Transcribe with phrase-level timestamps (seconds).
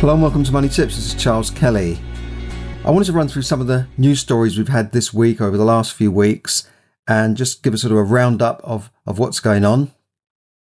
[0.00, 0.94] Hello and welcome to Money Tips.
[0.94, 1.98] This is Charles Kelly.
[2.84, 5.56] I wanted to run through some of the news stories we've had this week over
[5.56, 6.68] the last few weeks
[7.08, 9.90] and just give a sort of a roundup of, of what's going on.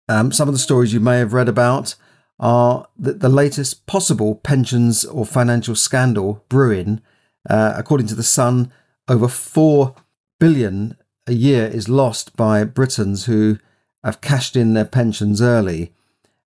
[0.09, 1.95] Um, some of the stories you may have read about
[2.41, 7.01] are the, the latest possible pensions or financial scandal brewing.
[7.49, 8.73] Uh, according to The Sun,
[9.07, 9.95] over 4
[10.41, 10.97] billion
[11.29, 13.61] a year is lost by Britons who
[14.03, 15.93] have cashed in their pensions early.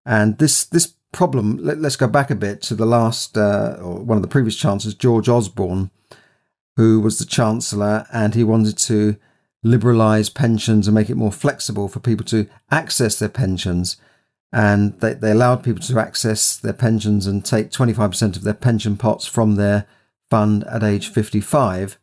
[0.04, 4.00] And this, this problem, let, us go back a bit to the last, uh, or
[4.00, 5.90] one of the previous chancellors, George Osborne,
[6.76, 9.16] who was the chancellor, and he wanted to
[9.64, 13.96] liberalise pensions and make it more flexible for people to access their pensions.
[14.52, 18.96] And they, they allowed people to access their pensions and take 25% of their pension
[18.96, 19.86] pots from their
[20.30, 21.98] fund at age 55.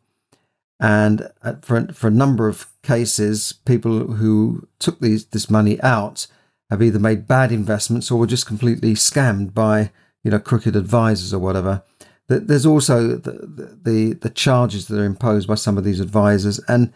[0.80, 6.26] And for, for a number of cases, people who took these, this money out
[6.72, 9.90] have either made bad investments or were just completely scammed by
[10.24, 11.82] you know crooked advisors or whatever.
[12.28, 16.92] There's also the, the the charges that are imposed by some of these advisors and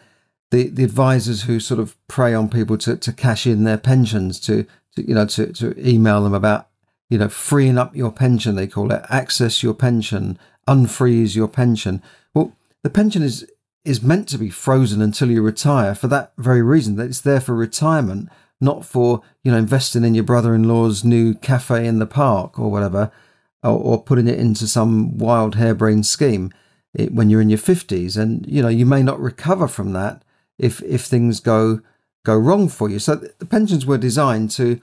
[0.51, 4.39] the, the advisors who sort of prey on people to, to cash in their pensions
[4.41, 6.69] to, to you know to, to email them about
[7.11, 10.39] you know freeing up your pension they call it access your pension
[10.69, 12.03] unfreeze your pension
[12.35, 13.51] well the pension is
[13.85, 17.41] is meant to be frozen until you retire for that very reason that it's there
[17.41, 18.29] for retirement
[18.61, 23.11] not for you know investing in your brother-in-law's new cafe in the park or whatever,
[23.63, 26.53] or, or putting it into some wild harebrained scheme
[26.95, 30.23] it, when you're in your 50s, and you know you may not recover from that
[30.59, 31.81] if if things go
[32.25, 32.99] go wrong for you.
[32.99, 34.81] So the pensions were designed to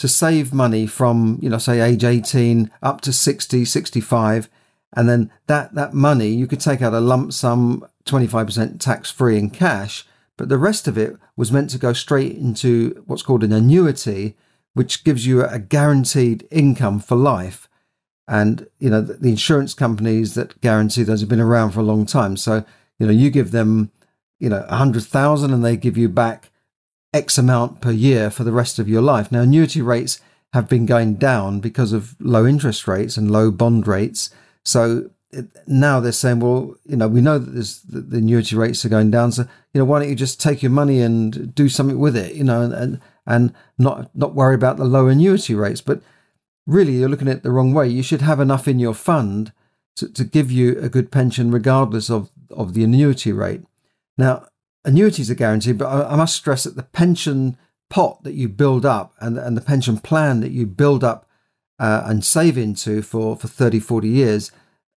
[0.00, 4.48] to save money from you know say age 18 up to 60 65
[4.94, 9.38] and then that that money you could take out a lump sum 25% tax free
[9.38, 10.06] in cash
[10.40, 14.38] but the rest of it was meant to go straight into what's called an annuity,
[14.72, 17.68] which gives you a guaranteed income for life.
[18.26, 22.06] And you know the insurance companies that guarantee those have been around for a long
[22.06, 22.38] time.
[22.38, 22.64] So
[22.98, 23.90] you know you give them
[24.38, 26.50] you know a hundred thousand, and they give you back
[27.12, 29.30] X amount per year for the rest of your life.
[29.30, 30.22] Now annuity rates
[30.54, 34.30] have been going down because of low interest rates and low bond rates.
[34.64, 35.10] So
[35.66, 39.10] now they're saying, well, you know, we know that there's, the annuity rates are going
[39.10, 42.16] down, so you know, why don't you just take your money and do something with
[42.16, 45.80] it, you know, and and not not worry about the low annuity rates.
[45.80, 46.02] But
[46.66, 47.88] really, you're looking at it the wrong way.
[47.88, 49.52] You should have enough in your fund
[49.96, 53.62] to, to give you a good pension, regardless of of the annuity rate.
[54.18, 54.46] Now,
[54.84, 57.56] annuities are guaranteed, but I, I must stress that the pension
[57.88, 61.28] pot that you build up and and the pension plan that you build up
[61.78, 64.50] uh, and save into for for 30, 40 years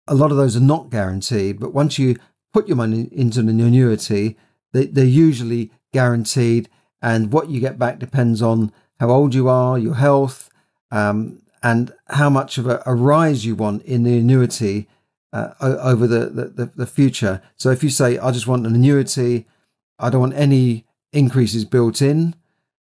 [0.08, 2.18] a lot of those are not guaranteed, but once you
[2.52, 4.38] put your money into an annuity,
[4.72, 6.69] they, they're usually guaranteed.
[7.02, 10.50] And what you get back depends on how old you are, your health,
[10.91, 14.88] um, and how much of a, a, rise you want in the annuity
[15.31, 16.25] uh, over the,
[16.56, 17.41] the, the future.
[17.56, 19.47] So if you say, I just want an annuity,
[19.97, 22.35] I don't want any increases built in,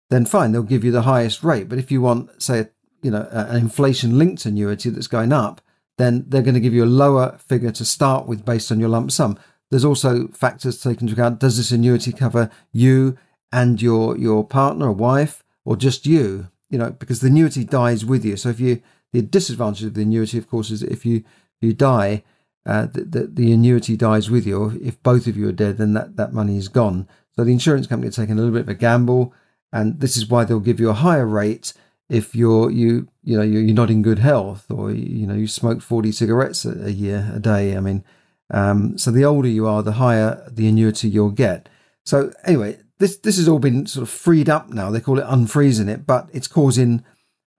[0.08, 1.69] then fine, they'll give you the highest rate.
[1.69, 2.69] But if you want, say,
[3.02, 5.60] you know, an inflation linked annuity that's going up,
[6.00, 8.88] then they're going to give you a lower figure to start with based on your
[8.88, 9.38] lump sum.
[9.71, 11.41] There's also factors to take into account.
[11.41, 13.19] Does this annuity cover you
[13.53, 16.49] and your your partner or wife, or just you?
[16.71, 18.37] You know, because the annuity dies with you.
[18.37, 21.25] So if you the disadvantage of the annuity, of course, is if you
[21.61, 22.22] you die,
[22.67, 24.78] uh, the, the, the annuity dies with you.
[24.82, 27.09] If both of you are dead, then that, that money is gone.
[27.37, 29.34] So the insurance company are taking a little bit of a gamble,
[29.72, 31.72] and this is why they'll give you a higher rate
[32.10, 35.81] if you're you you know you're, not in good health or you know you smoke
[35.81, 38.05] 40 cigarettes a, year a day i mean
[38.50, 41.69] um, so the older you are the higher the annuity you'll get.
[42.05, 44.90] So anyway this this has all been sort of freed up now.
[44.90, 47.05] They call it unfreezing it but it's causing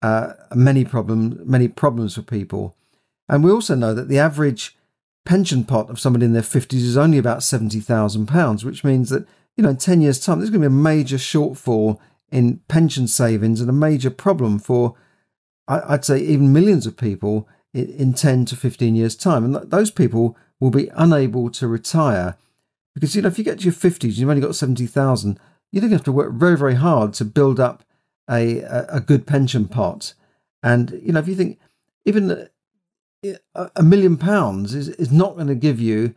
[0.02, 2.76] uh, many problems many problems for people.
[3.30, 4.76] And we also know that the average
[5.24, 9.64] pension pot of somebody in their 50s is only about £70,000 which means that you
[9.64, 12.00] know in 10 years time there's going to be a major shortfall
[12.32, 14.96] in pension savings and a major problem for,
[15.68, 19.44] I'd say, even millions of people in 10 to 15 years' time.
[19.44, 22.38] And those people will be unable to retire
[22.94, 25.40] because, you know, if you get to your 50s, you've only got 70,000,
[25.72, 27.84] you're going to have to work very, very hard to build up
[28.30, 30.14] a, a good pension pot.
[30.62, 31.60] And, you know, if you think
[32.06, 32.50] even
[33.56, 36.16] uh, a million pounds is, is not going to give you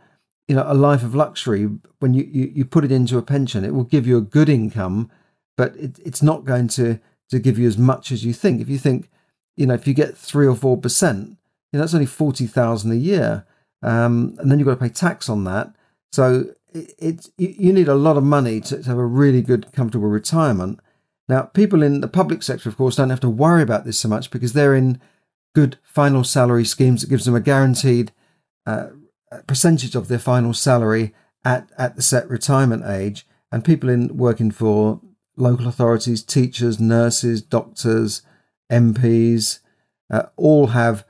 [0.49, 1.69] you know a life of luxury
[1.99, 4.49] when you, you, you put it into a pension it will give you a good
[4.49, 5.10] income
[5.56, 8.61] but it, it's not going to to give you as much as you think.
[8.61, 9.11] If you think
[9.56, 11.37] you know if you get three or four percent
[11.73, 13.45] you know that's only 40,000 a year
[13.83, 15.75] um, and then you've got to pay tax on that.
[16.12, 19.73] So it, it you need a lot of money to, to have a really good
[19.73, 20.79] comfortable retirement.
[21.29, 24.09] Now people in the public sector of course don't have to worry about this so
[24.09, 25.01] much because they're in
[25.55, 28.12] good final salary schemes that gives them a guaranteed
[28.67, 28.89] uh,
[29.47, 31.12] percentage of their final salary
[31.45, 33.27] at, at the set retirement age.
[33.51, 35.01] And people in working for
[35.36, 38.22] local authorities, teachers, nurses, doctors,
[38.70, 39.60] MPs,
[40.10, 41.04] uh, all have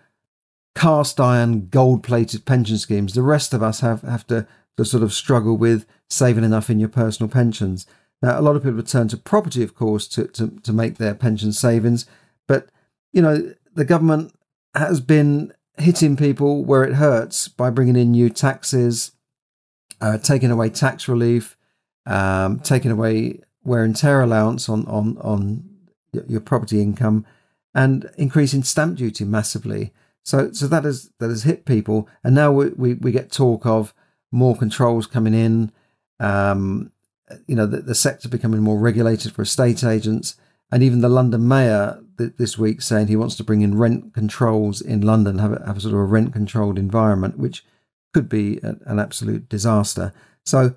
[0.75, 3.15] cast iron, gold plated pension schemes.
[3.15, 6.81] The rest of us have, have to, to sort of struggle with saving enough in
[6.81, 7.87] your personal pensions.
[8.23, 11.15] Now, a lot of people turn to property, of course, to, to, to make their
[11.15, 12.07] pension savings.
[12.49, 12.71] But,
[13.13, 14.35] you know, the government
[14.75, 19.13] has been hitting people where it hurts by bringing in new taxes,
[20.01, 21.57] uh, taking away tax relief,
[22.07, 25.65] um, taking away wear and tear allowance on on on
[26.29, 27.25] your property income,
[27.75, 29.93] and increasing stamp duty massively.
[30.23, 33.67] So so that has that has hit people, and now we we, we get talk
[33.67, 33.95] of
[34.31, 35.73] more controls coming in.
[36.21, 36.93] Um,
[37.47, 40.37] you know the, the sector becoming more regulated for estate agents
[40.75, 44.13] and even the London mayor th- this week saying he wants to bring in rent
[44.13, 47.65] controls in London, have a, have a sort of a rent controlled environment, which
[48.13, 50.13] could be a, an absolute disaster.
[50.45, 50.75] So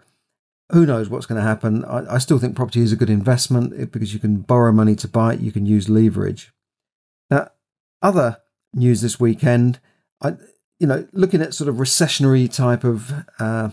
[0.72, 1.86] who knows what's going to happen?
[1.86, 5.08] I, I, still think property is a good investment because you can borrow money to
[5.08, 6.52] buy it, you can use leverage.
[7.30, 7.50] Now,
[8.02, 8.38] other
[8.74, 9.80] news this weekend,
[10.22, 10.36] I,
[10.80, 13.70] you know, looking at sort of recessionary type of uh,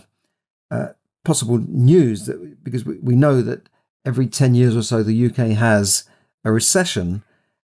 [0.71, 0.87] uh,
[1.23, 3.67] possible news that because we, we know that
[4.05, 6.05] every 10 years or so the UK has
[6.43, 7.23] a recession.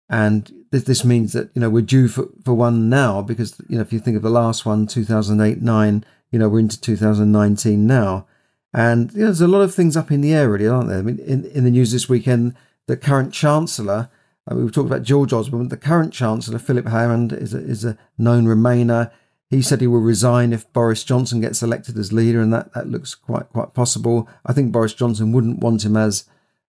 [0.09, 3.82] And this means that, you know, we're due for, for one now because, you know,
[3.82, 8.27] if you think of the last one, 2008 9, you know, we're into 2019 now.
[8.72, 10.99] And, you know, there's a lot of things up in the air, really, aren't there?
[10.99, 12.55] I mean, in, in the news this weekend,
[12.87, 14.08] the current Chancellor,
[14.50, 17.99] uh, we've talked about George Osborne, the current Chancellor, Philip Hammond, is a, is a
[18.17, 19.11] known Remainer.
[19.49, 22.88] He said he will resign if Boris Johnson gets elected as leader, and that, that
[22.88, 24.28] looks quite quite possible.
[24.46, 26.25] I think Boris Johnson wouldn't want him as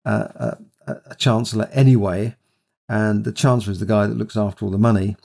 [0.07, 0.57] uh,
[0.87, 2.35] a, a, chancellor anyway,
[2.89, 5.17] and the chancellor is the guy that looks after all the money.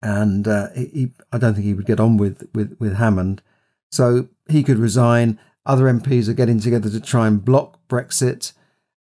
[0.00, 3.42] And uh, he, I don't think he would get on with, with, with Hammond,
[3.90, 5.40] so he could resign.
[5.66, 8.52] Other MPs are getting together to try and block Brexit,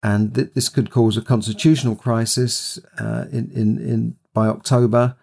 [0.04, 5.16] and th- this could cause a constitutional crisis uh, in, in in by October.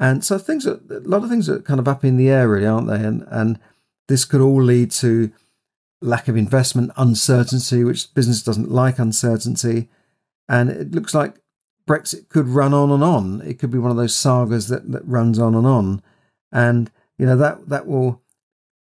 [0.00, 2.48] And so things are a lot of things are kind of up in the air,
[2.48, 3.02] really, aren't they?
[3.02, 3.58] And and
[4.06, 5.32] this could all lead to
[6.00, 9.88] lack of investment, uncertainty, which business doesn't like uncertainty,
[10.48, 11.40] and it looks like
[11.88, 13.42] Brexit could run on and on.
[13.42, 16.02] It could be one of those sagas that, that runs on and on,
[16.52, 18.22] and you know that that will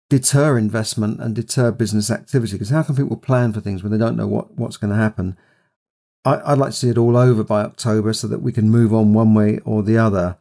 [0.09, 3.97] deter investment and deter business activity because how can people plan for things when they
[3.97, 5.37] don't know what, what's going to happen?
[6.25, 8.93] I, would like to see it all over by October so that we can move
[8.93, 10.37] on one way or the other.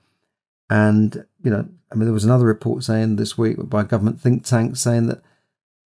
[0.71, 4.21] And, you know, I mean, there was another report saying this week by a government
[4.21, 5.23] think tank saying that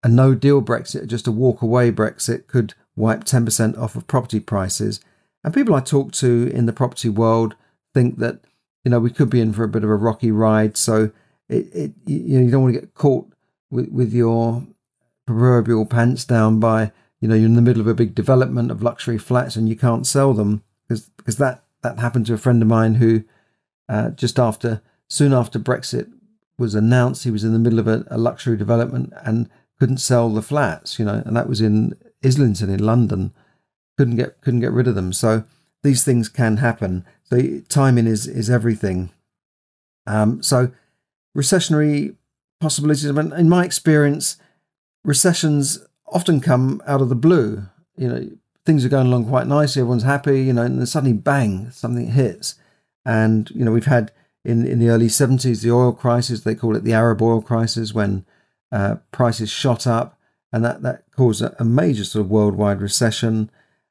[0.02, 4.38] a no deal Brexit, just a walk away Brexit, could wipe 10% off of property
[4.38, 5.00] prices.
[5.42, 7.56] And people I talk to in the property world
[7.94, 8.40] think that,
[8.84, 10.76] you know, we could be in for a bit of a rocky ride.
[10.76, 11.10] So
[11.48, 13.32] it, it you know, you don't want to get caught
[13.70, 14.66] with, with your
[15.26, 18.82] proverbial pants down by, you know, you're in the middle of a big development of
[18.82, 22.62] luxury flats and you can't sell them because, because that, that happened to a friend
[22.62, 23.24] of mine who
[23.88, 26.10] uh, just after, soon after Brexit
[26.58, 30.30] was announced, he was in the middle of a, a luxury development and couldn't sell
[30.30, 33.32] the flats, you know, and that was in Islington in London.
[33.98, 35.12] Couldn't get couldn't get rid of them.
[35.12, 35.44] So
[35.82, 37.04] these things can happen.
[37.24, 39.10] So timing is is everything.
[40.06, 40.72] Um, so
[41.36, 42.16] recessionary
[42.60, 43.10] possibilities.
[43.12, 44.36] Mean, in my experience,
[45.04, 47.64] recessions often come out of the blue.
[47.96, 48.30] You know,
[48.64, 52.08] things are going along quite nicely, everyone's happy, you know, and then suddenly bang, something
[52.08, 52.56] hits.
[53.04, 54.12] And, you know, we've had
[54.44, 57.94] in, in the early 70s the oil crisis, they call it the Arab oil crisis,
[57.94, 58.26] when
[58.72, 60.18] uh, prices shot up,
[60.52, 63.50] and that, that caused a, a major sort of worldwide recession.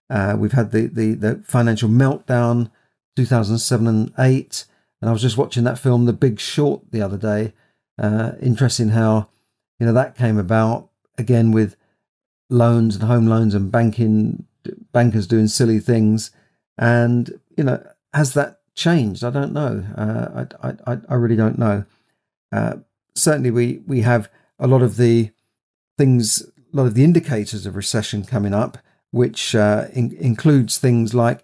[0.09, 2.69] Uh, we've had the, the, the financial meltdown,
[3.15, 4.65] 2007 and 8.
[5.01, 7.53] And I was just watching that film, The Big Short, the other day.
[7.97, 9.29] Uh, interesting how,
[9.79, 11.75] you know, that came about again with
[12.49, 14.45] loans and home loans and banking,
[14.91, 16.31] bankers doing silly things.
[16.77, 19.23] And, you know, has that changed?
[19.23, 19.85] I don't know.
[19.95, 21.85] Uh, I, I, I really don't know.
[22.51, 22.77] Uh,
[23.15, 25.31] certainly, we, we have a lot of the
[25.97, 28.77] things, a lot of the indicators of recession coming up,
[29.11, 31.43] which uh, in, includes things like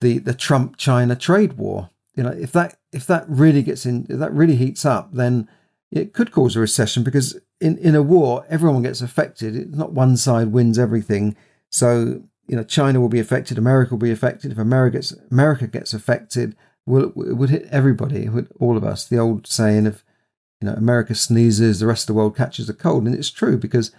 [0.00, 1.90] the the Trump China trade war.
[2.14, 5.48] You know, if that if that really gets in, if that really heats up, then
[5.90, 9.56] it could cause a recession because in, in a war, everyone gets affected.
[9.56, 11.36] It's not one side wins everything.
[11.70, 14.52] So, you know, China will be affected, America will be affected.
[14.52, 16.56] If America gets, America gets affected,
[16.86, 19.04] will it would hit everybody, it would, all of us.
[19.04, 20.04] The old saying of,
[20.60, 23.06] you know, America sneezes, the rest of the world catches a cold.
[23.06, 23.92] And it's true because,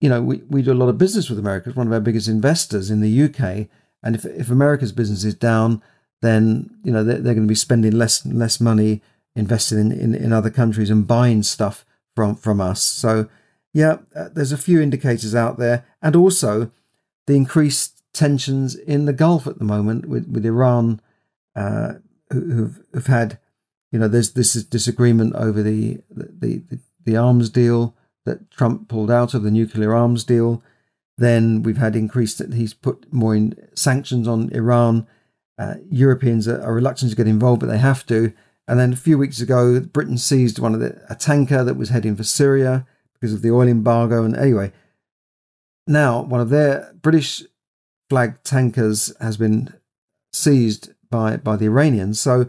[0.00, 1.68] you know, we, we do a lot of business with America.
[1.68, 3.68] It's one of our biggest investors in the UK.
[4.02, 5.82] And if, if America's business is down,
[6.22, 9.02] then, you know, they're, they're going to be spending less less money
[9.36, 11.84] investing in, in, in other countries and buying stuff
[12.14, 12.82] from, from us.
[12.82, 13.28] So,
[13.72, 15.86] yeah, uh, there's a few indicators out there.
[16.02, 16.70] And also
[17.26, 21.00] the increased tensions in the Gulf at the moment with, with Iran,
[21.54, 21.94] uh,
[22.30, 23.38] who've, who've had,
[23.92, 27.94] you know, there's this disagreement over the, the, the, the arms deal
[28.24, 30.62] that Trump pulled out of the nuclear arms deal.
[31.16, 35.06] Then we've had increased, he's put more in sanctions on Iran.
[35.58, 38.32] Uh, Europeans are, are reluctant to get involved, but they have to.
[38.70, 41.88] And then a few weeks ago, Britain seized one of the a tanker that was
[41.88, 44.22] heading for Syria because of the oil embargo.
[44.22, 44.70] And anyway,
[45.88, 47.42] now one of their British
[48.08, 49.74] flag tankers has been
[50.32, 52.20] seized by by the Iranians.
[52.20, 52.48] So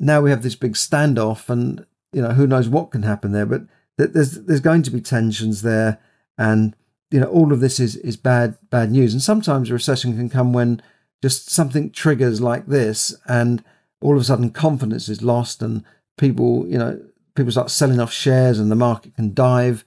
[0.00, 3.46] now we have this big standoff, and you know who knows what can happen there.
[3.46, 3.62] But
[3.96, 6.00] there's there's going to be tensions there,
[6.36, 6.74] and
[7.12, 9.12] you know all of this is is bad bad news.
[9.12, 10.82] And sometimes a recession can come when
[11.22, 13.62] just something triggers like this, and
[14.04, 15.82] all of a sudden confidence is lost and
[16.18, 17.00] people, you know,
[17.34, 19.82] people start selling off shares and the market can dive.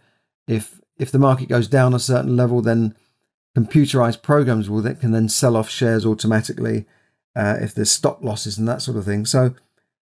[0.47, 2.95] If if the market goes down a certain level, then
[3.55, 6.87] computerized programs will that can then sell off shares automatically
[7.35, 9.23] uh, if there's stop losses and that sort of thing.
[9.27, 9.53] So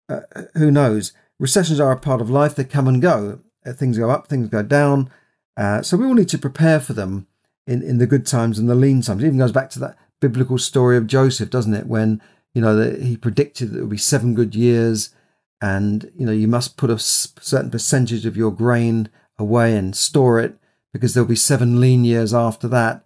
[0.10, 0.20] uh,
[0.56, 1.14] who knows?
[1.40, 3.40] Recessions are a part of life; they come and go.
[3.66, 5.10] Uh, things go up, things go down.
[5.56, 7.26] Uh, so we all need to prepare for them
[7.66, 9.24] in, in the good times and the lean times.
[9.24, 11.88] It even goes back to that biblical story of Joseph, doesn't it?
[11.88, 12.22] When
[12.54, 15.14] you know, that he predicted that it would be seven good years,
[15.62, 20.40] and you know, you must put a certain percentage of your grain away and store
[20.40, 20.58] it
[20.92, 23.04] because there'll be seven lean years after that.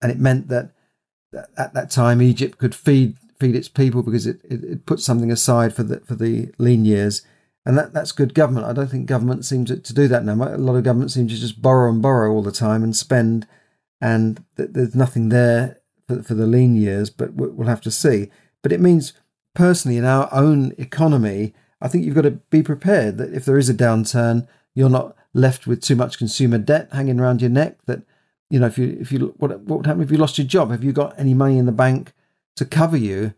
[0.00, 0.72] And it meant that
[1.56, 5.30] at that time Egypt could feed feed its people because it, it, it put something
[5.30, 7.22] aside for the for the lean years.
[7.66, 8.66] And that, that's good government.
[8.66, 10.32] I don't think government seems to, to do that now.
[10.32, 13.46] A lot of government seem to just borrow and borrow all the time and spend,
[14.00, 17.10] and th- there's nothing there for, for the lean years.
[17.10, 18.30] But we'll have to see.
[18.68, 19.14] But it means
[19.54, 23.56] personally in our own economy, I think you've got to be prepared that if there
[23.56, 27.78] is a downturn, you're not left with too much consumer debt hanging around your neck.
[27.86, 28.02] That
[28.50, 30.70] you know, if you if you what what would happen if you lost your job?
[30.70, 32.12] Have you got any money in the bank
[32.56, 33.32] to cover you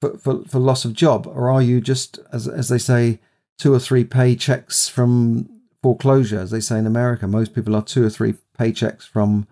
[0.00, 3.20] for for, for loss of job, or are you just as as they say
[3.58, 5.50] two or three paychecks from
[5.82, 6.38] foreclosure?
[6.38, 9.46] As they say in America, most people are two or three paychecks from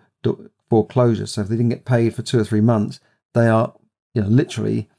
[0.67, 1.27] foreclosure.
[1.27, 2.99] So if they didn't get paid for two or three months,
[3.35, 3.75] they are
[4.15, 4.89] you know literally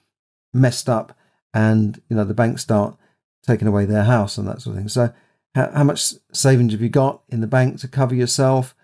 [0.53, 1.17] messed up
[1.55, 2.97] and you know the banks start
[3.43, 4.89] taking away their house and that sort of thing.
[4.89, 5.13] So
[5.55, 8.75] how, how much savings have you got in the bank to cover yourself?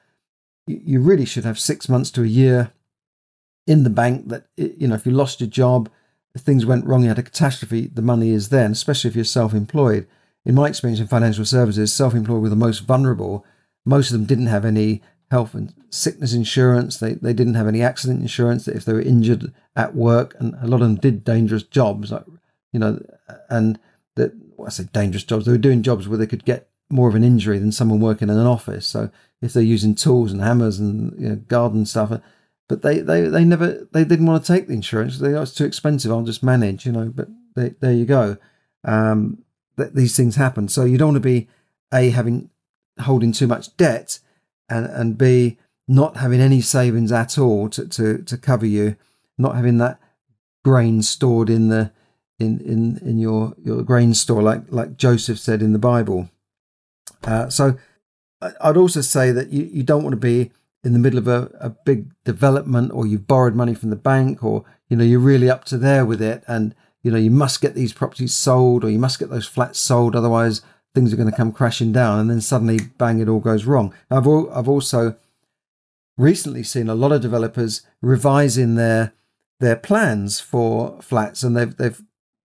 [0.67, 2.73] You, you really should have six months to a year
[3.67, 5.91] in the bank that you know if you lost your job
[6.35, 9.17] if things went wrong you had a catastrophe the money is there and especially if
[9.17, 10.07] you're self-employed.
[10.45, 13.45] In my experience in financial services self-employed were the most vulnerable.
[13.85, 16.99] Most of them didn't have any health and sickness insurance.
[16.99, 18.65] They, they didn't have any accident insurance.
[18.65, 22.13] That if they were injured at work, and a lot of them did dangerous jobs,
[22.13, 22.25] like,
[22.73, 23.01] you know,
[23.49, 23.79] and
[24.17, 25.47] that well, I say dangerous jobs.
[25.47, 28.29] They were doing jobs where they could get more of an injury than someone working
[28.29, 28.87] in an office.
[28.87, 29.11] So
[29.43, 32.19] if they're using tools and hammers and you know, garden stuff, uh,
[32.69, 35.19] but they, they, they never they didn't want to take the insurance.
[35.19, 36.11] They oh, it's too expensive.
[36.11, 37.13] I'll just manage, you know.
[37.15, 38.37] But they, there you go.
[38.85, 39.45] Um,
[39.77, 40.69] that these things happen.
[40.69, 41.49] So you don't want to be
[41.93, 42.51] a having
[43.01, 44.19] holding too much debt
[44.69, 45.59] and and b
[45.89, 48.95] not having any savings at all to, to, to cover you,
[49.39, 49.99] not having that
[50.63, 51.91] grain stored in the
[52.39, 56.29] in in in your your grain store like like Joseph said in the Bible.
[57.25, 57.77] Uh, so
[58.41, 60.53] I'd also say that you, you don't want to be
[60.85, 64.45] in the middle of a, a big development or you've borrowed money from the bank
[64.45, 67.61] or you know you're really up to there with it and you know you must
[67.61, 70.63] get these properties sold or you must get those flats sold otherwise
[70.99, 73.95] things are going to come crashing down, and then suddenly, bang, it all goes wrong.
[74.11, 75.15] I've al- I've also
[76.17, 79.13] recently seen a lot of developers revising their
[79.61, 82.03] their plans for flats, and they've they've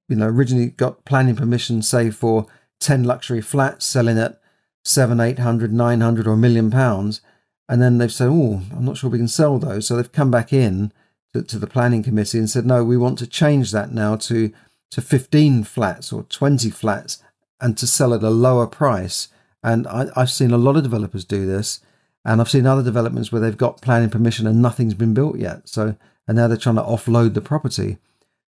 [0.07, 2.45] you know originally got planning permission, say for
[2.79, 4.39] ten luxury flats selling at
[4.85, 7.21] seven, eight hundred, nine hundred, or a million pounds,
[7.67, 10.29] and then they've said, "Oh, I'm not sure we can sell those," so they've come
[10.29, 10.91] back in
[11.33, 14.51] to, to the planning committee and said, "No, we want to change that now to."
[14.91, 17.17] To 15 flats or 20 flats
[17.63, 19.29] and to sell at a lower price.
[19.63, 21.79] And I, have seen a lot of developers do this,
[22.25, 25.67] and I've seen other developments where they've got planning permission and nothing's been built yet.
[25.67, 25.95] So
[26.27, 27.97] and now they're trying to offload the property.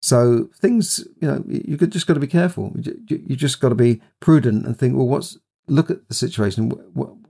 [0.01, 2.75] So things, you know, you just got to be careful.
[2.77, 5.39] You just got to be prudent and think, well, what's
[5.69, 6.73] look at the situation,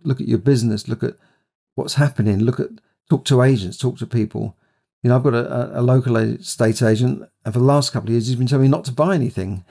[0.05, 1.17] look at your business, look at
[1.75, 2.71] what's happening, look at
[3.11, 4.57] talk to agents, talk to people.
[5.03, 8.13] You know, I've got a, a local estate agent, and for the last couple of
[8.13, 9.65] years, he's been telling me not to buy anything.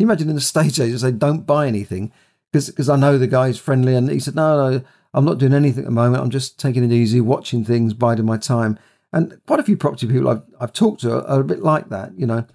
[0.00, 2.10] You imagine an estate agent say, "Don't buy anything,"
[2.52, 5.84] because I know the guy's friendly, and he said, "No, no, I'm not doing anything
[5.84, 6.22] at the moment.
[6.22, 8.78] I'm just taking it easy, watching things, biding my time."
[9.12, 12.18] And quite a few property people I've, I've talked to are, a bit like that,
[12.18, 12.46] you know.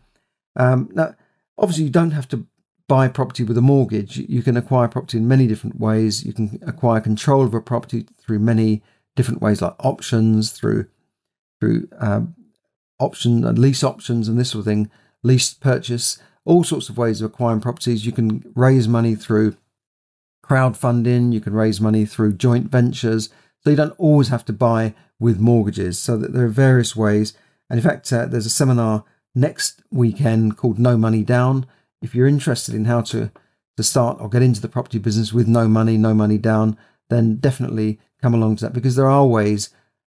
[0.56, 1.14] Um, now,
[1.60, 2.48] obviously, you don't have to
[2.88, 4.18] buy property with a mortgage.
[4.18, 6.26] You can acquire property in many different ways.
[6.26, 8.82] You can acquire control of a property through many
[9.16, 10.88] different ways, like options, through
[11.60, 12.36] through um,
[13.00, 14.90] option and lease options and this sort of thing,
[15.22, 18.06] lease purchase, all sorts of ways of acquiring properties.
[18.06, 19.58] You can raise money through
[20.44, 21.34] crowdfunding.
[21.34, 23.30] You can raise money through joint ventures.
[23.64, 26.00] So you don't always have to buy with mortgages.
[26.00, 27.34] So that there are various ways.
[27.70, 31.66] And in fact, uh, there's a seminar next weekend called No Money Down.
[32.02, 33.32] If you're interested in how to
[33.78, 36.78] to start or get into the property business with no money, no money down,
[37.10, 39.70] then definitely come along to that because there are ways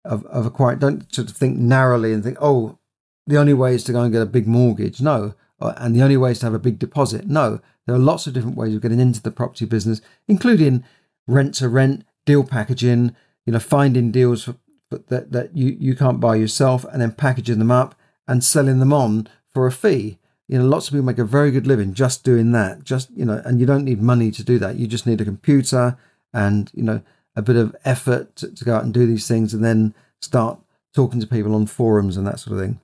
[0.05, 0.79] of, of acquiring.
[0.79, 2.79] Don't sort of think narrowly and think, oh,
[3.27, 5.01] the only way is to go and get a big mortgage.
[5.01, 5.35] No.
[5.61, 7.27] Uh, and the only way is to have a big deposit.
[7.27, 7.61] No.
[7.87, 10.85] There are lots of different ways of getting into the property business, including
[11.27, 13.15] rent to rent, deal packaging,
[13.47, 14.57] you know, finding deals for,
[14.91, 17.95] that, that you, you can't buy yourself and then packaging them up
[18.27, 20.19] and selling them on for a fee.
[20.49, 22.85] You know, lots of people make a very good living just doing that.
[22.85, 24.77] Just, you know, and you don't need money to do that.
[24.77, 25.97] You just need a computer
[26.33, 27.03] and, you know,
[27.37, 30.59] a bit of effort to, to go out and do these things and then start
[30.95, 32.81] talking to people on forums and that sort of thing.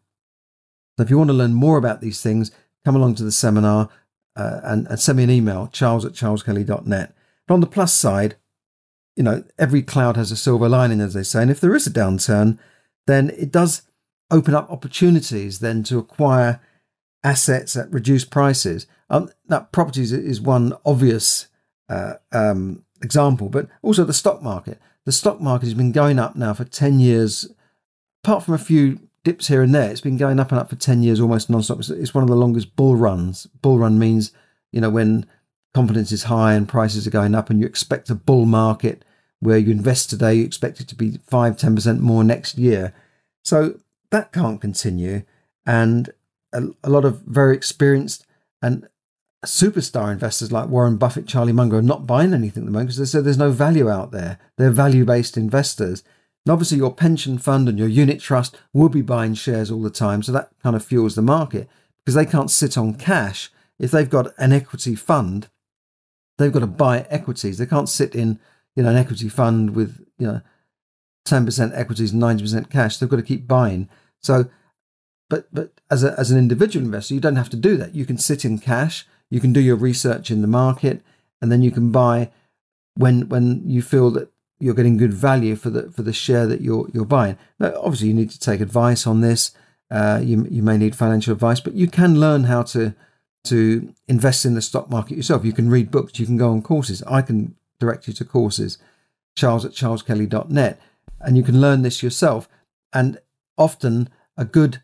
[0.96, 2.52] So if you want to learn more about these things,
[2.84, 3.88] come along to the seminar
[4.36, 7.14] uh, and, and, send me an email, charles at charleskelly.net.
[7.46, 8.36] But on the plus side,
[9.16, 11.42] you know, every cloud has a silver lining, as they say.
[11.42, 12.58] And if there is a downturn,
[13.06, 13.82] then it does
[14.30, 16.60] open up opportunities then to acquire
[17.22, 18.86] assets at reduced prices.
[19.08, 21.46] Um, now, properties is one obvious
[21.88, 24.80] uh, um, example, but also the stock market.
[25.04, 27.52] The stock market has been going up now for 10 years,
[28.24, 29.90] apart from a few dips here and there.
[29.90, 31.80] It's been going up and up for 10 years almost non-stop.
[31.80, 33.46] It's one of the longest bull runs.
[33.62, 34.32] Bull run means,
[34.70, 35.26] you know, when
[35.72, 39.04] confidence is high and prices are going up and you expect a bull market
[39.40, 42.94] where you invest today, you expect it to be 5 10% more next year.
[43.42, 45.22] So that can't continue.
[45.66, 46.10] And
[46.52, 48.26] a, a lot of very experienced
[48.62, 48.88] and
[49.44, 52.98] superstar investors like Warren Buffett, Charlie Munger are not buying anything at the moment because
[52.98, 54.38] they said there's no value out there.
[54.56, 56.02] They're value based investors.
[56.44, 59.90] And obviously, your pension fund and your unit trust will be buying shares all the
[59.90, 60.22] time.
[60.22, 61.68] So that kind of fuels the market
[62.04, 63.50] because they can't sit on cash.
[63.78, 65.48] If they've got an equity fund,
[66.38, 67.58] they've got to buy equities.
[67.58, 68.38] They can't sit in
[68.76, 70.40] you know, an equity fund with, you know,
[71.26, 72.96] 10% equities and 90% cash.
[72.96, 73.88] They've got to keep buying.
[74.20, 74.46] So,
[75.30, 77.94] but, but as, a, as an individual investor, you don't have to do that.
[77.94, 81.02] You can sit in cash, you can do your research in the market,
[81.40, 82.30] and then you can buy
[82.94, 84.30] when, when you feel that
[84.64, 87.36] you're getting good value for the, for the share that you're, you're buying.
[87.58, 89.52] Now, obviously, you need to take advice on this.
[89.90, 92.94] Uh, you, you may need financial advice, but you can learn how to,
[93.44, 95.44] to invest in the stock market yourself.
[95.44, 97.02] You can read books, you can go on courses.
[97.02, 98.78] I can direct you to courses,
[99.36, 100.80] charles at charleskelly.net.
[101.20, 102.48] And you can learn this yourself.
[102.94, 103.18] And
[103.58, 104.80] often a good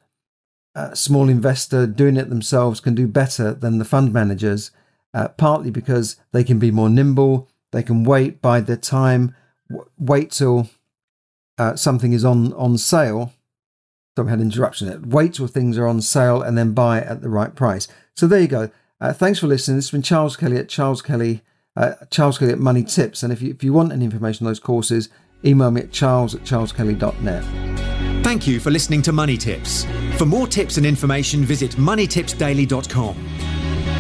[0.75, 4.73] uh, small investor doing it themselves can do better than the fund managers,
[5.15, 9.35] uh, partly because they can be more nimble, they can wait, bide their time,
[9.99, 10.69] wait till
[11.59, 13.33] uh, something is on, on sale.
[14.17, 15.01] So we had an interruption there.
[15.01, 17.89] Wait till things are on sale and then buy at the right price.
[18.15, 18.71] So there you go.
[19.01, 19.79] Uh, thanks for listening.
[19.79, 21.43] This has been Charles Kelly at Charles Kelly
[21.77, 23.23] uh, Charles Kelly at Money Tips.
[23.23, 25.09] And if you, if you want any information on those courses,
[25.45, 27.45] email me at charles at charleskelly.net.
[28.25, 29.87] Thank you for listening to Money Tips.
[30.19, 33.40] For more tips and information, visit moneytipsdaily.com.